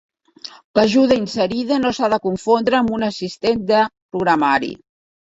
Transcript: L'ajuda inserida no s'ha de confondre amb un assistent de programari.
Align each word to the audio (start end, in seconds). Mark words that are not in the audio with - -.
L'ajuda 0.79 1.17
inserida 1.25 1.79
no 1.85 1.93
s'ha 1.99 2.11
de 2.15 2.21
confondre 2.25 2.81
amb 2.81 2.99
un 2.99 3.09
assistent 3.13 3.65
de 3.73 3.87
programari. 4.19 4.77